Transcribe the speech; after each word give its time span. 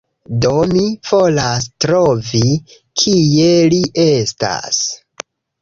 Do, 0.43 0.53
mi 0.71 0.85
volas 1.09 1.67
trovi... 1.85 2.43
kie 3.05 3.53
li 3.75 3.85
estas 4.09 4.85